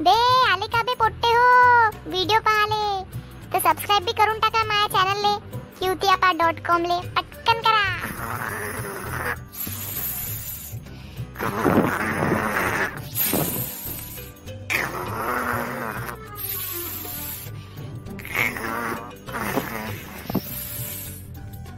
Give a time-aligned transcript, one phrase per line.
[0.00, 0.12] बे
[0.52, 1.42] आले का बे पोट्टे हो?
[2.10, 3.02] व्हिडिओ पाहाले.
[3.52, 5.34] तर सबस्क्राईब बी करून टाका माझ्या चॅनलले
[5.78, 6.96] क्यूतियापा डॉट कॉम ले.
[7.08, 7.84] पटकन करा.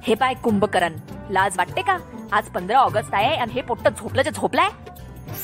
[0.06, 0.98] हे पाय कुंभकरण.
[1.30, 1.98] लाज वाटते का?
[2.32, 4.70] आज पंधरा ऑगस्ट आहे आणि हे पोट्ट झोपलं जे झोपलाय?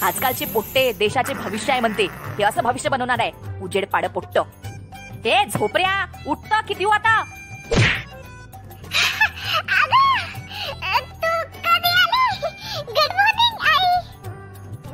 [0.02, 2.06] आजकालचे पोट्टे देशाचे भविष्य आहे म्हणते.
[2.12, 3.32] हे असं भविष्य बनवणार आहे.
[3.62, 4.38] उजेड पाड पोट्ट.
[5.24, 7.22] हे झोपऱ्या उठत किती आता?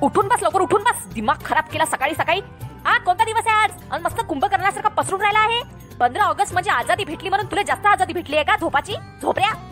[0.03, 1.07] उठून बस लवकर उठून बस.
[1.12, 2.41] दिमाग खराब केला सकाळी सकाळी.
[2.84, 3.70] हा कोणता दिवस आहे आज?
[3.91, 5.62] आणि मस्त कुंभकर्णासारखा पसरून राहिला आहे.
[6.01, 8.57] पंधरा ऑगस्ट म्हणजे आजादी भेटली म्हणून तुला जास्त आजादी भेटली आहे का?
[8.57, 8.93] झोपाची?
[9.23, 9.68] झोपऱ्या?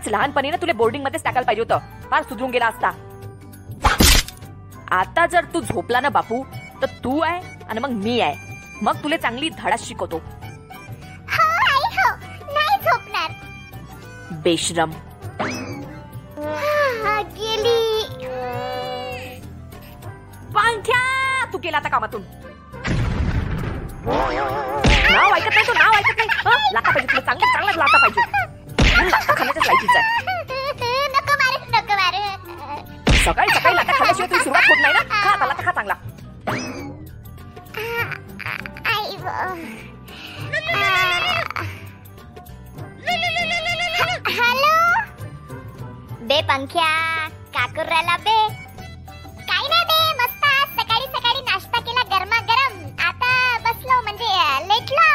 [0.00, 2.08] खरंच लहानपणी ना तुला बोर्डिंग मध्येच टाकायला पाहिजे होतं.
[2.10, 2.90] फार सुधरून गेला असता.
[4.90, 6.42] आता जर तू झोपला ना बापू
[6.82, 8.34] तर तू आहे आणि मग मी आहे.
[8.82, 10.20] मग तुला चांगली धडा शिकवतो.
[11.30, 12.08] हो हो.
[14.44, 14.90] बेशरम.
[17.04, 17.22] हा,
[20.54, 21.02] पांथ्या
[21.52, 22.22] तू गेला आता कामातून.
[25.10, 26.28] नाव ऐकत नाही तो नाव ऐकत नाही?
[26.72, 28.49] लाथा पाहिजे तुला चांगलं चांगलं लाथा पाहिजे.
[29.10, 32.22] लाथा खाण्याच्याच लायकीच आहे नको मारू नको मारू.
[33.24, 35.00] सकाळी सकाळी लाथा खाल्ल्याशिवाय तुझी सुरुवात होत नाही ना?
[35.10, 35.94] खा आता लाथा खा चांगला.
[38.92, 39.16] आई
[44.38, 44.74] हॅलो?
[46.28, 46.88] बे पंख्या
[47.54, 48.36] काकूर राहिला बे.
[49.48, 52.78] काही नाही बे मस्त आज सकाळी सकाळी नाश्ता केला गरमागरम.
[53.08, 53.32] आता
[53.64, 55.08] बसलो म्हणजे अं, लेटलो.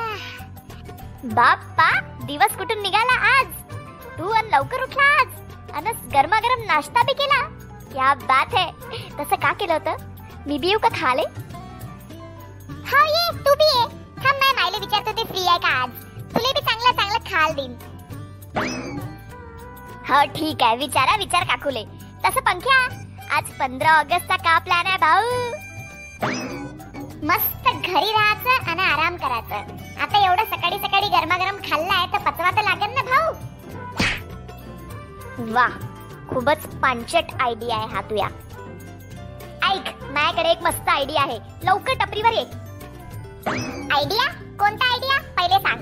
[0.00, 0.30] आह.
[1.34, 1.88] बाप्पा
[2.26, 3.46] दिवस कुठून निघाला आज?
[4.18, 5.28] तू आणि लवकर उठला आज.
[5.74, 7.42] अन गरमागरम नाश्ता बी केला.
[7.92, 8.70] क्या बात है.
[9.18, 9.96] तसं का केलं होतं?
[10.46, 11.22] मी बी येऊ का खाले.
[12.90, 13.84] हा ये तू बी ये.
[14.24, 15.90] थांब नाही मायले विचारतो ते फ्री आहे का आज?
[16.34, 17.76] तुले बी चांगलं चांगलं खाल देईन.
[20.08, 20.76] हो ठीक आहे.
[20.76, 21.84] विचारा विचार काकूले.
[22.24, 22.78] तसं पंख्या.
[23.36, 25.22] आज पंधरा ऑगस्टचा का प्लॅन आहे भाऊ?
[27.28, 30.00] मस्त घरी राहायचं आणि आराम करायचं.
[30.02, 33.32] आता एवढं सकाळी सकाळी गरमागरम खाल्लाय तर पचवा तर लागेल ना भाऊ?
[35.52, 35.66] वा
[36.30, 38.26] खूपच पांचट आयडिया आहे हा तुया.
[39.70, 41.38] ऐक माझ्याकडे एक मस्त आयडिया आहे.
[41.64, 42.44] लवकर टपरीवर ये.
[43.96, 44.26] आयडिया
[44.58, 45.80] कोणता आयडिया पहिले सांग.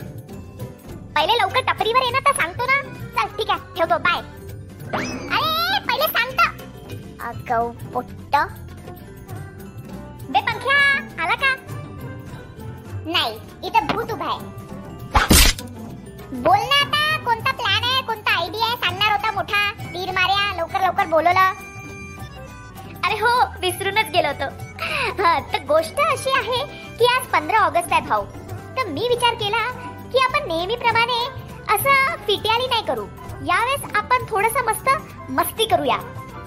[1.16, 2.80] पहिले लवकर टपरीवर ये ना तर सांगतो ना.
[3.16, 4.20] चल ठीक आहे ठेवतो बाय
[4.92, 6.44] अरे पहिले सांगतो.
[7.28, 8.36] अगं पोट्ट.
[13.06, 14.58] नाही इथं भूत उभा आहे.
[16.42, 18.02] बोल ना आता कोणता प्लॅन आहे?
[18.02, 18.76] कोणता आयडिया आहे?
[18.76, 19.70] सांगणार होता मोठा.
[19.94, 21.52] तीर मार्या लवकर लवकर बोलवलं.
[23.04, 24.48] अरे हो विसरूनच गेलो होतो.
[25.22, 26.64] हा तर गोष्ट अशी आहे
[26.98, 28.24] की आज पंधरा ऑगस्ट आहे भाऊ.
[28.76, 29.66] तर मी विचार केला
[30.12, 31.24] की आपण नेहमीप्रमाणे
[31.74, 33.06] असं फिट्याली नाही करू.
[33.46, 34.88] यावेळेस आपण थोडस मस्त
[35.30, 35.96] मस्ती करूया.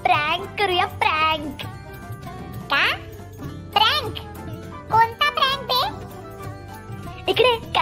[0.04, 1.66] प्रँक करूया प्रँक
[2.70, 2.84] का?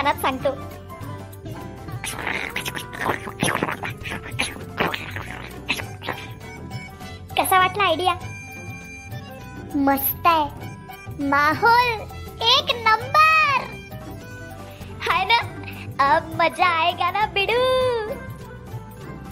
[0.02, 0.50] कानात सांगतो.
[7.38, 8.14] कसा वाटला आयडिया
[9.84, 11.26] मस्त आहे.
[11.28, 11.90] माहौल
[12.46, 13.64] एक नंबर
[15.06, 15.38] हाय ना
[16.06, 17.60] अब मजा आएगा ना बिडू?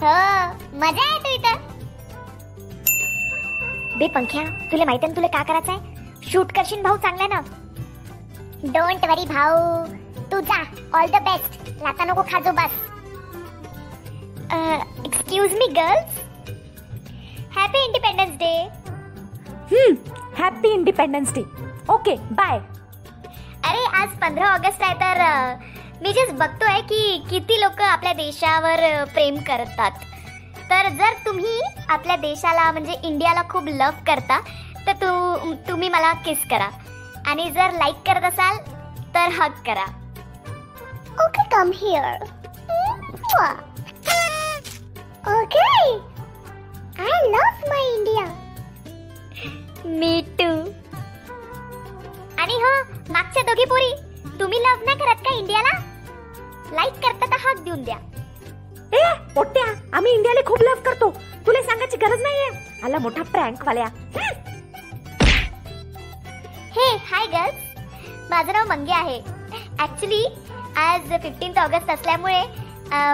[0.01, 0.13] हो
[0.79, 1.67] मजा आहे तू इथं.
[3.97, 6.29] बे पंख्या तुला माहिती ना तुला का करायचंय?
[6.31, 7.41] शूट करशील भाऊ चांगला ना.
[8.63, 10.09] डोंट वरी भाऊ.
[10.31, 10.59] तू जा.
[10.95, 12.71] ऑल द बेस्ट लाता नको खाजो बस.
[15.05, 16.19] Excuse me girls
[17.57, 18.53] happy independence day
[19.71, 19.93] hmm
[20.37, 21.41] happy independence day
[21.93, 22.57] okay bye
[23.69, 25.21] अरे आज पंधरा ऑगस्ट आहे तर
[26.03, 29.91] मी जस्ट बघतोय की किती लोक आपल्या देशावर प्रेम करतात.
[30.69, 31.59] तर जर तुम्ही
[31.89, 34.39] आपल्या देशाला म्हणजे इंडियाला खूप लव करता
[34.85, 36.69] तर तू तुम्ही मला किस करा.
[37.27, 38.57] आणि जर लाईक करत असाल
[39.15, 39.85] तर हक करा.
[41.25, 42.23] Okay come here
[45.31, 45.65] okay
[46.99, 48.25] I love my India
[49.97, 50.49] me too
[52.41, 52.71] आणि हो
[53.13, 53.91] मागच्या दोघी पोरी
[54.39, 55.79] तुम्ही लव्ह नाही करत का इंडियाला
[56.75, 57.95] लाईक करता तर हक देऊन द्या.
[58.93, 59.03] ए
[59.35, 59.63] पोट्ट्या
[59.97, 61.09] आम्ही इंडियाला खूप लव्ह करतो.
[61.47, 62.49] तुला सांगायची गरज नाहीये.
[62.85, 63.85] आला मोठा प्रँक वाल्या.
[66.75, 66.87] हे?
[67.11, 69.19] हाय गर्ल्स माझं नाव मंगे आहे.
[69.83, 70.23] ऍक्च्युली
[70.81, 72.41] आज फिफ्टीन्थ ऑगस्ट असल्यामुळे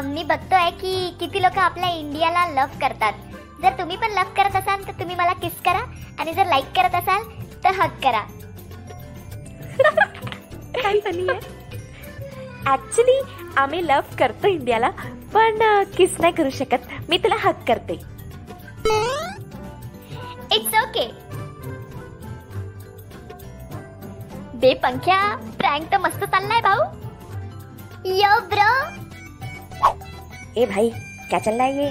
[0.03, 3.13] मी बघतोय की किती लोक आपल्या इंडियाला लव्ह करतात.
[3.61, 5.81] जर तुम्ही पण लव्ह करत असाल तर तुम्ही मला किस करा.
[6.19, 7.23] आणि जर लाईक करत असाल
[7.63, 8.21] तर हक करा.
[12.73, 13.19] ऍक्च्युली
[13.57, 14.89] आम्ही लव्ह करतो इंडियाला
[15.33, 15.63] पण
[15.97, 16.87] किस नाही करू शकत.
[17.09, 17.93] मी तुला हक करते.
[20.55, 21.09] इट्स ओके
[24.53, 25.19] बे पंख्या
[25.57, 26.81] प्रँक तर मस्त चाललाय भाऊ.
[28.07, 28.73] यो ब्रो।
[30.57, 30.89] ए भाई
[31.29, 31.89] क्या चल रहा है ये?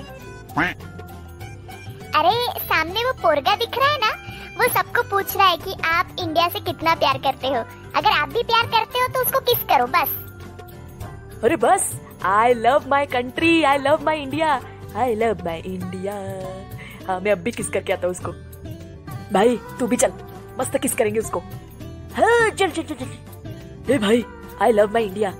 [2.18, 4.10] अरे सामने वो पोरगा दिख रहा है ना
[4.58, 7.64] वो सबको पूछ रहा है कि आप इंडिया से कितना प्यार करते हो।
[7.96, 11.92] अगर आप भी प्यार करते हो तो उसको किस करो बस। अरे बस
[12.24, 14.60] I love my country I love my India
[14.96, 16.14] I love my India
[17.08, 18.32] हाँ मैं अब भी किस करके आता हूँ उसको?
[19.32, 20.12] भाई तू भी चल
[20.58, 21.40] मस्त किस करेंगे उसको?
[22.16, 24.24] हाँ चल चल चल चल ए भाई
[24.62, 25.32] आई लव माई इंडिया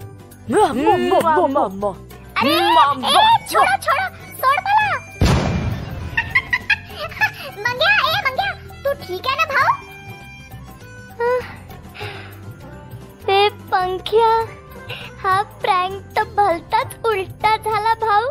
[2.40, 2.50] अरे
[3.06, 3.16] ए,
[3.52, 4.06] छोड़ो
[4.40, 4.98] सोड मला
[7.64, 8.50] मंग्या ए मंग्या
[8.84, 9.70] तू ठीक आहे ना भाऊ
[13.26, 14.28] ते पंख्या
[15.22, 18.28] हा प्रँक तर भलताच उलटा झाला भाऊ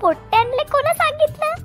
[0.00, 1.64] पोट्ट्यांले कोण सांगितलं